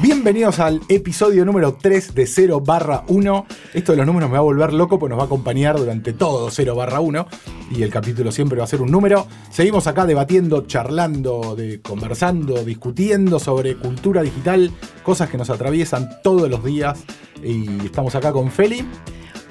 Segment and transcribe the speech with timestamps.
[0.00, 3.46] Bienvenidos al episodio número 3 de 0 barra 1.
[3.74, 6.12] Esto de los números me va a volver loco, pues nos va a acompañar durante
[6.12, 7.26] todo 0 barra 1
[7.72, 9.26] y el capítulo siempre va a ser un número.
[9.50, 14.70] Seguimos acá debatiendo, charlando, de, conversando, discutiendo sobre cultura digital,
[15.02, 17.02] cosas que nos atraviesan todos los días.
[17.42, 18.86] Y estamos acá con Feli.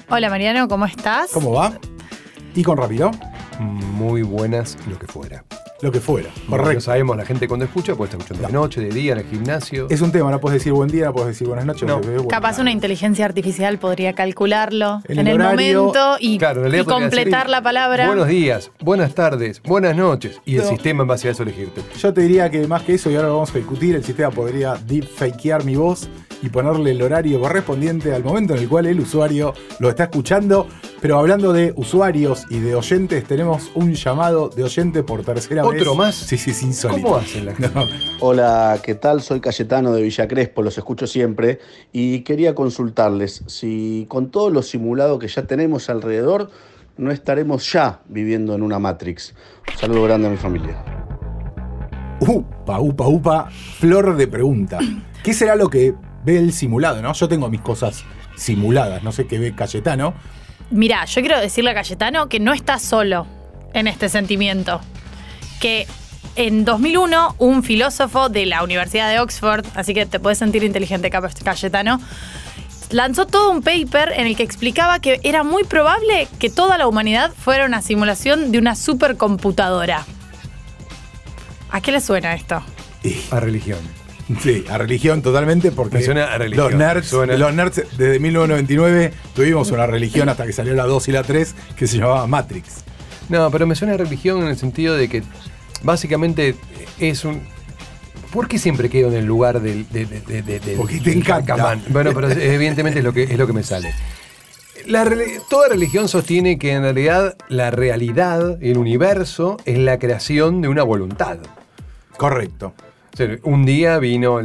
[0.08, 1.30] Hola Mariano, ¿cómo estás?
[1.30, 1.78] ¿Cómo va?
[2.54, 3.10] Y con Ramiro.
[3.60, 5.44] Muy buenas lo que fuera.
[5.80, 6.80] Lo que fuera, No correcto.
[6.80, 9.86] sabemos, la gente cuando escucha puede estar escuchando de noche, de día, en el gimnasio.
[9.88, 11.86] Es un tema, no puedes decir buen día, no puedes decir buenas noches.
[11.86, 12.00] No.
[12.26, 17.50] Capaz una inteligencia artificial podría calcularlo En en, el horario, momento y, Claro, completar decir,
[17.50, 18.08] la palabra.
[18.08, 20.40] Buenos días, buenas tardes, buenas noches.
[20.44, 21.80] Y el sistema en base a eso elegirte.
[21.96, 24.30] Yo te diría que más que eso, y ahora lo vamos a discutir, el sistema
[24.32, 26.08] podría deepfakear mi voz
[26.42, 30.66] y ponerle el horario correspondiente al momento en el cual el usuario lo está escuchando.
[31.00, 35.80] Pero hablando de usuarios y de oyentes, tenemos un llamado de oyente por tercera vez.
[35.80, 36.16] ¿Otro más?
[36.16, 37.02] Sí, sí, es insólito.
[37.02, 37.70] ¿Cómo hacen la gente?
[37.72, 37.86] No.
[38.20, 39.22] Hola, ¿qué tal?
[39.22, 41.60] Soy Cayetano de Villa Crespo, los escucho siempre
[41.92, 46.50] y quería consultarles si con todo lo simulado que ya tenemos alrededor
[46.96, 49.34] no estaremos ya viviendo en una Matrix.
[49.72, 50.82] Un saludo grande a mi familia.
[52.20, 54.80] Upa, upa, upa, flor de pregunta.
[55.22, 57.12] ¿Qué será lo que ve el simulado, no?
[57.12, 58.04] Yo tengo mis cosas
[58.36, 60.14] simuladas, no sé qué ve Cayetano.
[60.70, 63.26] Mirá, yo quiero decirle a Cayetano que no está solo
[63.72, 64.80] en este sentimiento.
[65.60, 65.86] Que
[66.36, 71.10] en 2001 un filósofo de la Universidad de Oxford, así que te puedes sentir inteligente
[71.10, 72.00] Cayetano,
[72.90, 76.86] lanzó todo un paper en el que explicaba que era muy probable que toda la
[76.86, 80.06] humanidad fuera una simulación de una supercomputadora.
[81.70, 82.62] ¿A qué le suena esto?
[83.30, 83.97] A religión.
[84.42, 89.12] Sí, a religión totalmente, porque suena a religión, los nerds, suena- los nerds desde 1999
[89.34, 92.84] tuvimos una religión hasta que salió la 2 y la 3 que se llamaba Matrix.
[93.30, 95.22] No, pero me suena a religión en el sentido de que
[95.82, 96.54] básicamente
[96.98, 97.40] es un.
[98.32, 99.88] ¿Por qué siempre quedo en el lugar del.
[99.88, 101.78] De, de- de- Porque te encanta.
[101.88, 103.94] Bueno, pero evidentemente es lo que, es lo que me sale.
[104.86, 105.06] La
[105.50, 110.82] toda religión sostiene que en realidad la realidad, el universo, es la creación de una
[110.82, 111.38] voluntad.
[112.16, 112.74] Correcto.
[113.42, 114.36] Un día vino,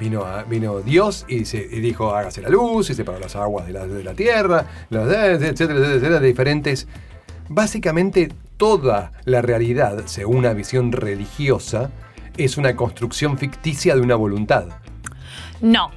[0.00, 3.72] vino, vino Dios y, se, y dijo hágase la luz y separó las aguas de
[3.72, 6.88] la, de la tierra, las- etcétera, etcétera, etcétera, de diferentes.
[7.48, 11.90] Básicamente toda la realidad, según una visión religiosa,
[12.36, 14.66] es una construcción ficticia de una voluntad.
[15.60, 15.90] No,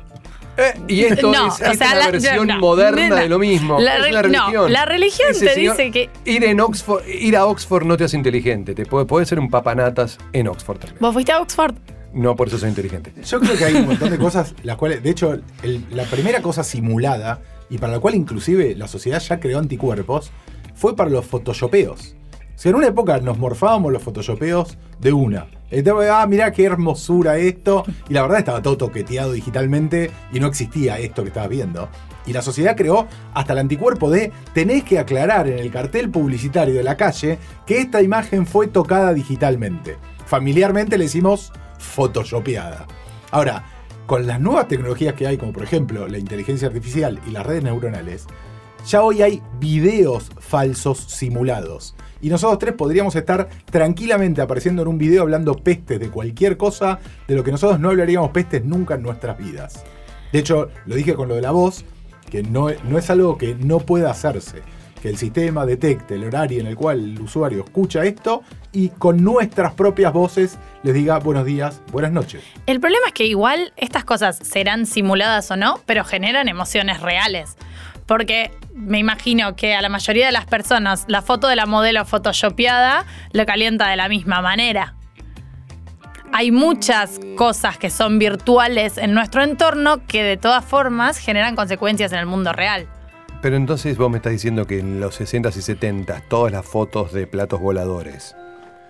[0.60, 3.38] Eh, y esto No, es, o es sea, una la- versión no, moderna de lo
[3.38, 3.80] mismo.
[3.80, 4.74] la es religión.
[4.74, 8.06] la religión Ese te señor- dice que- Ir, en Oxford, ir a Oxford no te
[8.06, 8.74] hace inteligente.
[8.74, 10.98] Te puede, puede ser un papanatas en Oxford también.
[11.00, 11.76] vos fuiste a Oxford.
[12.18, 13.14] No por eso soy inteligente.
[13.24, 15.40] Yo creo que hay un montón de cosas, las cuales, de hecho,
[15.92, 20.32] la primera cosa simulada, y para la cual inclusive la sociedad ya creó anticuerpos,
[20.74, 22.16] fue para los photoshopeos.
[22.34, 25.46] O sea, en una época nos morfábamos los photoshopeos de una.
[25.70, 27.84] Entonces, ah, mirá qué hermosura esto.
[28.10, 31.88] Y la verdad estaba todo toqueteado digitalmente y no existía esto que estabas viendo.
[32.26, 36.74] Y la sociedad creó hasta el anticuerpo de tenés que aclarar en el cartel publicitario
[36.74, 39.98] de la calle que esta imagen fue tocada digitalmente.
[40.26, 42.88] Familiarmente le decimos photoshopeada.
[43.32, 43.64] Ahora,
[44.06, 47.64] con las nuevas tecnologías que hay, como por ejemplo la inteligencia artificial y las redes
[47.64, 48.26] neuronales,
[48.86, 51.96] ya hoy hay videos falsos simulados.
[52.22, 57.00] Y nosotros tres podríamos estar tranquilamente apareciendo en un video hablando pestes de cualquier cosa,
[57.28, 59.84] de lo que nosotros no hablaríamos pestes nunca en nuestras vidas.
[60.32, 61.84] De hecho, lo dije con lo de la voz,
[62.30, 64.62] que no, no es algo que no pueda hacerse.
[65.02, 69.24] Que el sistema detecte el horario en el cual el usuario escucha esto y con
[69.24, 72.44] nuestras propias voces les diga buenos días, buenas noches.
[72.66, 77.58] El problema es que igual estas cosas serán simuladas o no, pero generan emociones reales.
[78.08, 82.06] Porque me imagino que a la mayoría de las personas la foto de la modelo
[82.06, 84.96] photoshopeada lo calienta de la misma manera.
[86.34, 92.12] Hay muchas cosas que son virtuales en nuestro entorno que de todas formas generan consecuencias
[92.12, 92.88] en el mundo real.
[93.42, 97.14] Pero entonces vos me estás diciendo que en los 60s y 70s todas las fotos
[97.14, 98.36] de platos voladores.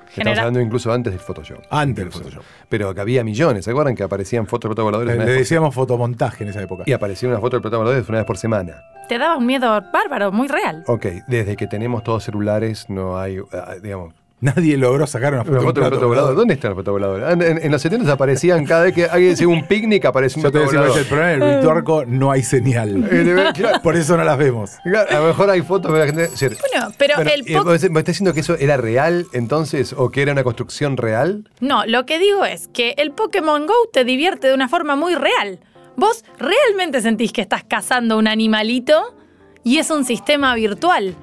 [0.07, 1.59] Estamos Genera- hablando incluso antes del Photoshop.
[1.69, 2.43] Antes del Photoshop.
[2.69, 5.17] Pero que había millones, ¿se acuerdan que aparecían fotos de platos voladores?
[5.17, 6.83] Le, le decíamos fotomontaje en esa época.
[6.87, 8.81] y aparecía una foto de platos voladores una vez por semana.
[9.09, 10.83] Te daba un miedo bárbaro, muy real.
[10.87, 15.57] Ok, desde que tenemos todos celulares no hay, ah, digamos, Nadie logró sacar una foto,
[15.57, 16.07] un foto plato volador.
[16.09, 16.35] volador.
[16.35, 17.31] ¿Dónde está el plato volador?
[17.31, 20.43] En, en- en los 70 aparecían cada vez que alguien hacía un picnic aparecía un
[20.43, 20.99] Yo te plato volador.
[20.99, 23.07] el problema en el Rituarco no hay señal.
[23.11, 23.45] Eh,
[23.81, 24.73] Por eso no las vemos.
[24.83, 26.21] claro, a lo mejor hay fotos de la gente.
[26.21, 30.11] decir, Bueno, pero bueno, el po- ¿Me estás diciendo que eso era real entonces o
[30.11, 31.49] que era una construcción real?
[31.59, 35.15] No, lo que digo es que el Pokémon Go te divierte de una forma muy
[35.15, 35.59] real.
[35.95, 39.15] Vos realmente sentís que estás cazando un animalito
[39.63, 41.15] y es un sistema virtual.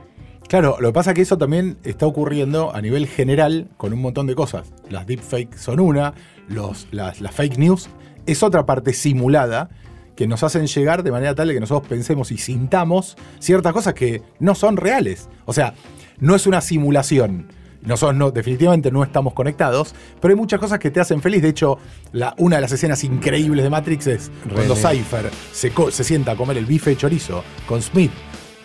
[0.54, 4.00] Claro, lo que pasa es que eso también está ocurriendo a nivel general con un
[4.00, 4.72] montón de cosas.
[4.88, 6.14] Las deepfakes son una,
[6.46, 7.88] los, las, las fake news
[8.24, 9.68] es otra parte simulada
[10.14, 13.94] que nos hacen llegar de manera tal de que nosotros pensemos y sintamos ciertas cosas
[13.94, 15.28] que no son reales.
[15.44, 15.74] O sea,
[16.20, 17.48] no es una simulación.
[17.82, 21.42] Nosotros no, definitivamente no estamos conectados, pero hay muchas cosas que te hacen feliz.
[21.42, 21.78] De hecho,
[22.12, 24.76] la, una de las escenas increíbles de Matrix es cuando.
[24.76, 28.12] Cypher se, se sienta a comer el bife de chorizo con Smith.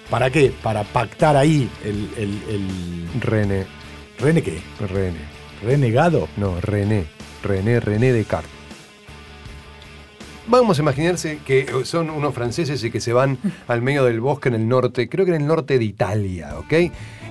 [0.10, 0.52] ¿Para qué?
[0.64, 2.10] Para pactar ahí el.
[2.18, 3.66] el, el- René,
[4.20, 4.60] ¿Rene qué?
[4.80, 5.18] René.
[5.64, 6.28] ¿Renegado?
[6.38, 7.06] No, René.
[7.44, 8.50] René, René Descartes.
[10.48, 14.50] Vamos a imaginarse que son unos franceses y que se van al medio del bosque
[14.50, 16.74] en el norte, creo que en el norte de Italia, ¿ok?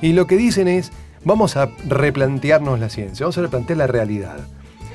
[0.03, 0.93] Y lo que dicen es,
[1.25, 4.39] vamos a replantearnos la ciencia, vamos a replantear la realidad.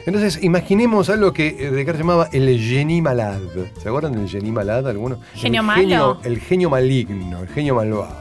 [0.05, 3.71] Entonces, imaginemos algo que eh, Descartes llamaba el génie malade.
[3.81, 5.19] ¿Se acuerdan del génie malade alguno?
[5.35, 5.81] ¿Genio el malo?
[5.81, 8.17] Genio, el genio maligno, el genio malvado.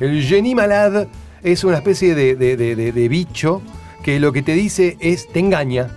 [0.00, 1.08] El génie malade
[1.42, 2.56] es una especie de- de-
[2.92, 3.62] de bicho
[4.02, 5.88] que lo que te dice es, te engaña.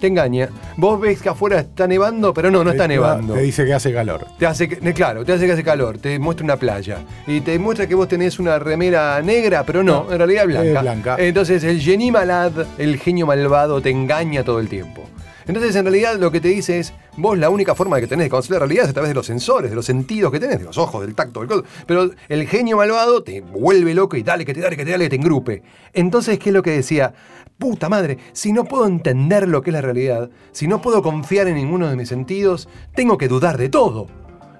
[0.00, 0.48] Te engaña.
[0.76, 3.34] Vos ves que afuera está nevando, pero no, no está nevando.
[3.34, 4.26] Te dice que hace calor.
[4.38, 7.86] Te hace, claro, te hace que hace calor, te muestra una playa y te muestra
[7.88, 10.72] que vos tenés una remera negra, pero no, No, en realidad blanca.
[10.72, 11.16] es blanca.
[11.18, 15.08] Entonces el genie malad, el genio malvado, te engaña todo el tiempo.
[15.48, 18.30] Entonces en realidad lo que te dice es, vos la única forma que tenés de
[18.30, 20.64] conocer la realidad es a través de los sensores, de los sentidos que tenés, de
[20.66, 21.64] los ojos, del tacto, del codo.
[21.86, 25.04] Pero el genio malvado te vuelve loco y dale, que te dale, que te dale,
[25.06, 25.62] que te engrupe.
[25.94, 27.14] Entonces, ¿qué es lo que decía?
[27.58, 31.48] Puta madre, si no puedo entender lo que es la realidad, si no puedo confiar
[31.48, 34.06] en ninguno de mis sentidos, tengo que dudar de todo.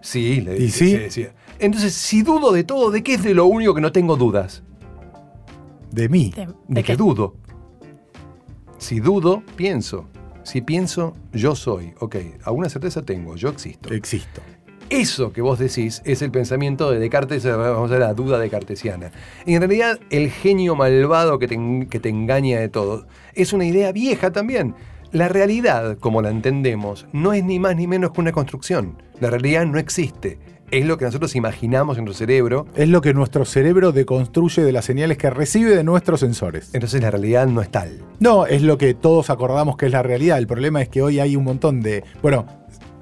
[0.00, 0.90] Sí, le ¿Y dice- sí?
[0.92, 1.34] se decía.
[1.60, 4.62] Entonces, si dudo de todo, ¿de qué es de lo único que no tengo dudas?
[5.92, 6.32] De mí.
[6.34, 7.34] De- De, de que que- dudo.
[8.78, 10.06] Si dudo, pienso.
[10.48, 11.92] Si pienso, yo soy.
[12.00, 13.92] Ok, alguna certeza tengo, yo existo.
[13.92, 14.40] Existo.
[14.90, 18.38] Eso que vos decís es el pensamiento de Descartes, eh, vamos a ver la duda
[18.38, 19.12] de cartesiana.
[19.44, 23.52] Y en realidad, el genio malvado que te, en- que te engaña de todo es
[23.52, 24.74] una idea vieja también.
[25.12, 29.02] La realidad, como la entendemos, no es ni más ni menos que una construcción.
[29.20, 30.38] La realidad no existe.
[30.70, 32.66] Es lo que nosotros imaginamos en nuestro cerebro.
[32.74, 36.70] Es lo que nuestro cerebro deconstruye de las señales que recibe de nuestros sensores.
[36.74, 38.04] Entonces la realidad no es tal.
[38.20, 40.36] No, es lo que todos acordamos que es la realidad.
[40.36, 42.04] El problema es que hoy hay un montón de.
[42.20, 42.44] Bueno,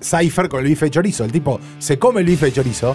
[0.00, 1.24] Cypher con el bife de chorizo.
[1.24, 2.94] El tipo se come el bife de chorizo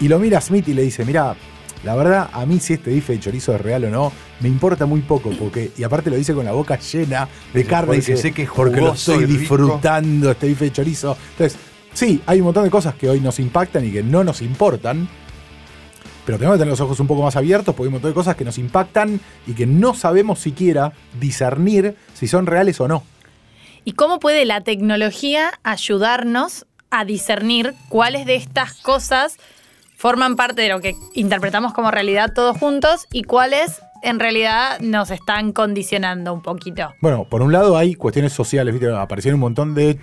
[0.00, 1.34] y lo mira a Smith y le dice: Mira,
[1.82, 4.86] la verdad, a mí si este bife de chorizo es real o no, me importa
[4.86, 5.30] muy poco.
[5.36, 7.86] porque Y aparte lo dice con la boca llena de carne.
[7.88, 9.40] porque dice, sé que es porque lo jugoso estoy y rico".
[9.40, 11.16] disfrutando este bife de chorizo.
[11.32, 11.58] Entonces,
[11.94, 15.08] sí, hay un montón de cosas que hoy nos impactan y que no nos importan.
[16.26, 18.14] Pero tenemos que tener los ojos un poco más abiertos porque hay un montón de
[18.14, 23.02] cosas que nos impactan y que no sabemos siquiera discernir si son reales o no.
[23.84, 29.36] ¿Y cómo puede la tecnología ayudarnos a discernir cuáles de estas cosas
[29.96, 35.10] forman parte de lo que interpretamos como realidad todos juntos y cuáles en realidad nos
[35.10, 36.94] están condicionando un poquito?
[37.00, 38.94] Bueno, por un lado hay cuestiones sociales, ¿viste?
[38.94, 39.98] Aparecieron un montón de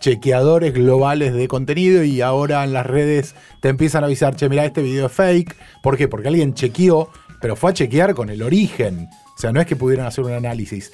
[0.00, 4.64] chequeadores globales de contenido y ahora en las redes te empiezan a avisar, che, mira,
[4.64, 5.54] este video es fake.
[5.82, 6.08] ¿Por qué?
[6.08, 7.10] Porque alguien chequeó,
[7.40, 9.08] pero fue a chequear con el origen.
[9.36, 10.92] O sea, no es que pudieran hacer un análisis.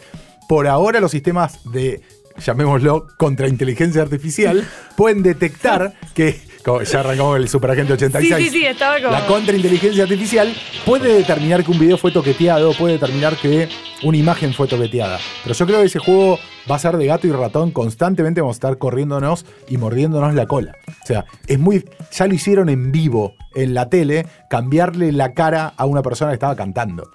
[0.49, 2.03] Por ahora los sistemas de,
[2.45, 4.67] llamémoslo, contrainteligencia artificial,
[4.97, 6.41] pueden detectar que,
[6.85, 9.13] ya arrancamos el superagente 86, Sí, sí, sí, estaba como...
[9.13, 10.53] la contrainteligencia artificial
[10.85, 13.69] puede determinar que un video fue toqueteado, puede determinar que
[14.03, 15.19] una imagen fue toqueteada.
[15.43, 16.39] Pero yo creo que ese juego
[16.71, 17.71] va a ser de gato y ratón.
[17.71, 20.73] Constantemente vamos a estar corriéndonos y mordiéndonos la cola.
[20.89, 21.85] O sea, es muy.
[22.13, 26.35] Ya lo hicieron en vivo en la tele, cambiarle la cara a una persona que
[26.35, 27.11] estaba cantando.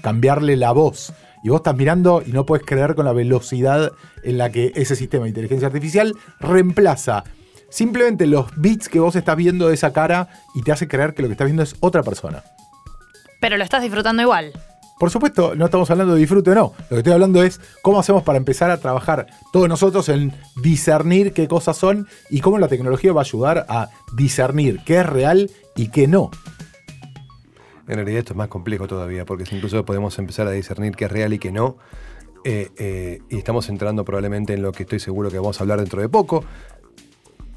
[0.00, 1.12] Cambiarle la voz.
[1.44, 3.92] Y vos estás mirando y no puedes creer con la velocidad
[4.22, 7.24] en la que ese sistema de inteligencia artificial reemplaza
[7.72, 11.22] simplemente los bits que vos estás viendo de esa cara y te hace creer que
[11.22, 12.44] lo que estás viendo es otra persona.
[13.40, 14.52] Pero lo estás disfrutando igual.
[14.98, 16.74] Por supuesto, no estamos hablando de disfrute o no.
[16.82, 21.32] Lo que estoy hablando es cómo hacemos para empezar a trabajar todos nosotros en discernir
[21.32, 25.50] qué cosas son y cómo la tecnología va a ayudar a discernir qué es real
[25.74, 26.30] y qué no.
[27.88, 31.10] En realidad esto es más complejo todavía, porque incluso podemos empezar a discernir qué es
[31.10, 31.78] real y qué no.
[32.44, 35.80] Eh, eh, y estamos entrando probablemente en lo que estoy seguro que vamos a hablar
[35.80, 36.44] dentro de poco.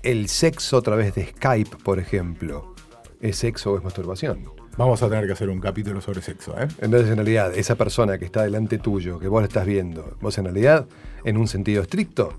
[0.05, 2.75] El sexo a través de Skype, por ejemplo.
[3.21, 4.51] ¿Es sexo o es masturbación?
[4.77, 6.67] Vamos a tener que hacer un capítulo sobre sexo, ¿eh?
[6.79, 10.37] Entonces, en realidad, esa persona que está delante tuyo, que vos la estás viendo, vos
[10.37, 10.85] en realidad,
[11.23, 12.35] en un sentido estricto,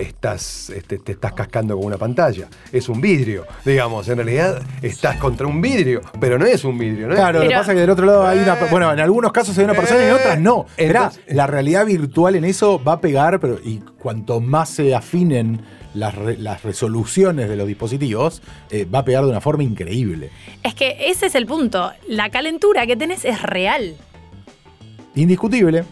[0.00, 2.48] estás, este, te estás cascando con una pantalla.
[2.72, 4.08] Es un vidrio, digamos.
[4.08, 7.14] En realidad, estás contra un vidrio, pero no es un vidrio, ¿no?
[7.14, 8.54] es- Claro, lo que pasa es que del otro lado hay una.
[8.54, 8.66] Eh.
[8.70, 10.66] Bueno, en algunos casos hay una persona y en otras no.
[10.76, 14.94] Esperá, Entonces- la realidad virtual en eso va a pegar, pero y cuanto más se
[14.94, 15.60] afinen
[15.94, 20.30] las, re- las resoluciones de los dispositivos, eh, va a pegar de una forma increíble.
[20.62, 21.90] Es que ese es el punto.
[22.06, 23.94] La calentura que tenés es real.
[25.14, 25.84] Indiscutible.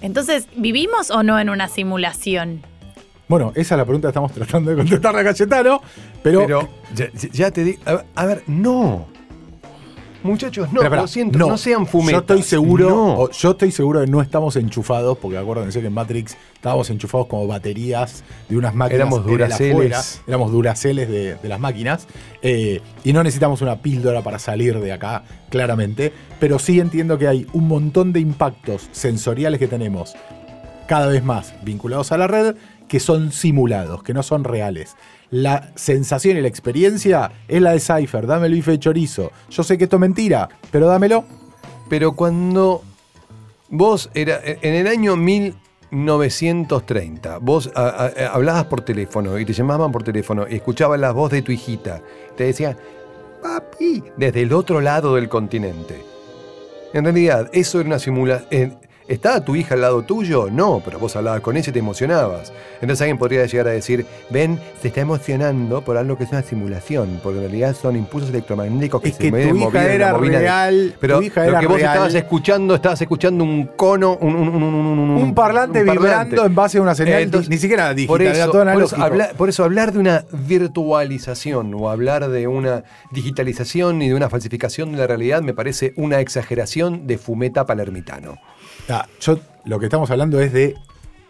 [0.00, 2.62] Entonces, ¿vivimos o no en una simulación?
[3.28, 5.80] Bueno, esa es la pregunta que estamos tratando de contestarle a Cayetano,
[6.22, 7.80] pero, Pero ya, ya te digo.
[7.86, 9.06] A, a ver, no.
[10.24, 12.12] Muchachos, no, espera, lo siento, no, sean fumetas.
[12.12, 13.14] Yo estoy seguro, No.
[13.22, 16.88] o- yo estoy seguro de que no estamos enchufados, porque acuérdense que en Matrix estábamos
[16.90, 19.00] enchufados como baterías de unas máquinas.
[19.00, 19.72] Éramos duraceles.
[19.72, 22.06] afuera, éramos duraceles de, de las máquinas.
[22.40, 26.12] eh, y no necesitamos una píldora para salir de acá, claramente.
[26.38, 30.14] Pero sí entiendo que hay un montón de impactos sensoriales que tenemos
[30.86, 32.54] cada vez más vinculados a la red
[32.88, 34.96] que son simulados, que no son reales.
[35.30, 39.32] La sensación y la experiencia es la de Cypher, dame el bife de chorizo.
[39.50, 41.24] Yo sé que esto es mentira, pero dámelo.
[41.88, 42.82] Pero cuando
[43.70, 45.16] vos era en el año
[45.90, 51.12] 1930, vos a- a- hablabas por teléfono y te llamaban por teléfono y escuchabas la
[51.12, 52.02] voz de tu hijita,
[52.36, 52.76] te decía,
[53.42, 56.02] papi, desde el otro lado del continente.
[56.92, 58.78] En realidad, eso era una simulación.
[59.12, 60.48] ¿Estaba tu hija al lado tuyo?
[60.50, 62.50] No, pero vos hablabas con ella y te emocionabas.
[62.80, 66.40] Entonces alguien podría llegar a decir, ven, se está emocionando por algo que es una
[66.42, 70.12] simulación, porque en realidad son impulsos electromagnéticos que Es se que mueven, tu hija era
[70.14, 71.90] bobina de- real, Pero tu hija lo era que vos real.
[71.92, 77.20] estabas escuchando, estabas escuchando un cono, un, un, parlante vibrando en base a una señal,
[77.22, 82.28] Entonces, ni siquiera digital, por era eso, por eso hablar de una virtualización o hablar
[82.28, 87.18] de una digitalización y de una falsificación de la realidad me parece una exageración de
[87.18, 88.38] fumeta palermitano.
[88.88, 90.74] Ah, yo lo que estamos hablando es de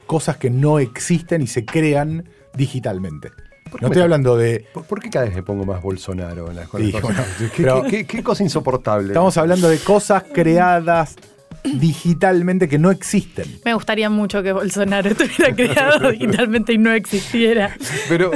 [0.06, 3.30] cosas que no existen y se crean digitalmente.
[3.71, 4.66] ¿Por qué No estoy hablando de.
[4.75, 7.02] ¿Por, por qué cada vez me pongo más Bolsonaro en las Sí, cosas?
[7.02, 9.09] bueno, ¿Qué, pero- qué- qué- qué cosa insoportable.
[9.09, 11.16] Estamos hablando de cosas creadas
[11.64, 13.47] digitalmente que no existen.
[13.64, 17.76] Me gustaría mucho que Bolsonaro estuviera creado digitalmente y no existiera.
[18.09, 18.31] Pero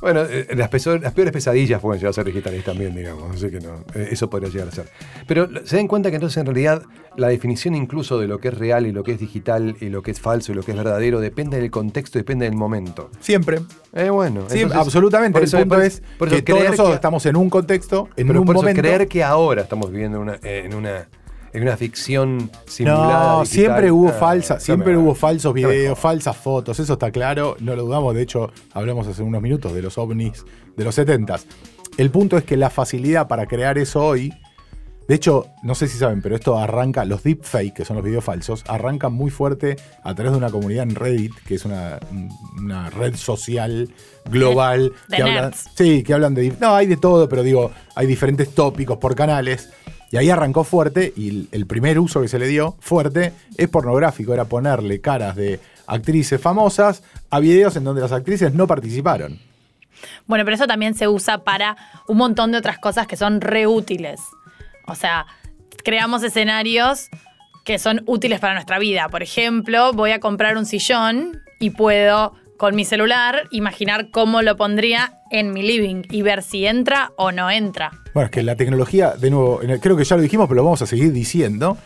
[0.00, 3.34] bueno, eh, las, peso- las peores pesadillas pueden llegar a ser digitales también, digamos.
[3.36, 4.88] Así que no, eh, eso podría llegar a ser.
[5.26, 6.82] Pero se den cuenta que entonces en realidad
[7.16, 10.02] la definición incluso de lo que es real y lo que es digital y lo
[10.02, 13.10] que es falso y lo que es verdadero depende del contexto, depende del momento.
[13.20, 13.58] Siempre.
[13.92, 15.32] Eh, bueno, Sí, entonces, absolutamente.
[15.32, 17.50] por el eso- punto por- es por eso que todos nosotros que- estamos en un
[17.50, 18.82] contexto, en pero un por eso momento.
[18.82, 21.08] creer que ahora estamos viviendo una, eh, en una
[21.52, 23.32] en una ficción simulada.
[23.34, 27.10] No, digital, siempre hubo ah, falsa, no siempre hubo falsos videos, falsas fotos, eso está
[27.10, 30.44] claro, no lo dudamos, de hecho hablamos hace unos minutos de los ovnis
[30.76, 31.44] de los 70s.
[31.96, 34.32] El punto es que la facilidad para crear eso hoy,
[35.08, 38.22] de hecho, no sé si saben, pero esto arranca, los deepfake, que son los videos
[38.22, 41.98] falsos, arrancan muy fuerte a través de una comunidad en Reddit, que es una,
[42.58, 43.88] una red social
[44.30, 44.92] global.
[45.08, 46.54] De que hablan, sí, que hablan de...
[46.60, 49.70] No, hay de todo, pero digo, hay diferentes tópicos por canales.
[50.10, 54.32] Y ahí arrancó fuerte y el- primer uso que se le dio fuerte es pornográfico,
[54.32, 59.38] era ponerle caras de actrices famosas a videos en donde las actrices no participaron.
[60.26, 64.20] Bueno, pero eso también se usa para un montón de otras cosas que son reútiles.
[64.86, 65.26] O sea,
[65.84, 67.08] creamos escenarios
[67.64, 69.08] que son útiles para nuestra vida.
[69.10, 74.56] Por ejemplo, voy a comprar un sillón y puedo con mi celular imaginar cómo lo
[74.56, 77.92] pondría en mi living y ver si entra o no entra.
[78.12, 80.82] Bueno, es que la tecnología, de nuevo, creo que ya lo dijimos, pero lo vamos
[80.82, 81.78] a seguir diciendo.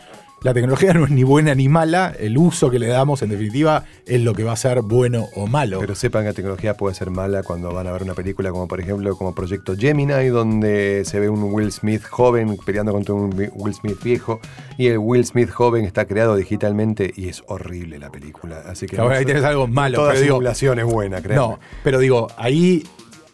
[0.43, 3.85] La tecnología no es ni buena ni mala, el uso que le damos en definitiva
[4.05, 5.79] es lo que va a ser bueno o malo.
[5.79, 8.67] Pero sepan que la tecnología puede ser mala cuando van a ver una película como
[8.67, 13.33] por ejemplo como Proyecto Gemini, donde se ve un Will Smith joven peleando contra un
[13.53, 14.41] Will Smith viejo,
[14.77, 18.63] y el Will Smith joven está creado digitalmente y es horrible la película.
[18.67, 21.35] Así que Claro, ahí tenés algo malo, Toda pero simulación es buena, créanme.
[21.37, 22.83] No, pero digo, ahí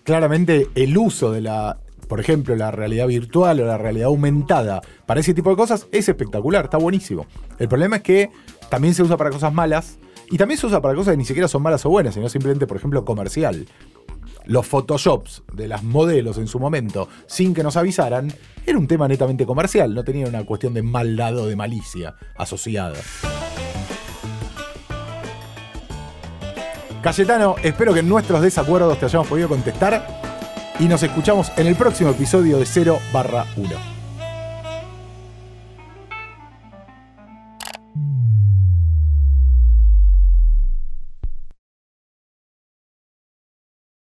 [0.03, 5.19] claramente el uso de la, por ejemplo, la realidad virtual o la realidad aumentada para
[5.19, 7.27] ese tipo de cosas es espectacular, está buenísimo.
[7.59, 8.31] El problema es que
[8.69, 9.99] también se usa para cosas malas
[10.31, 12.65] y también se usa para cosas que ni siquiera son malas o buenas, sino simplemente,
[12.65, 13.67] por ejemplo, comercial.
[14.45, 18.33] Los photoshops de las modelos en su momento, sin que nos avisaran,
[18.65, 22.97] era un tema netamente comercial, no tenía una cuestión de maldad o de malicia asociada.
[27.03, 30.18] Cayetano, espero que nuestros desacuerdos te hayamos podido contestar
[30.79, 33.98] y nos escuchamos en el próximo episodio de 0 barra 1.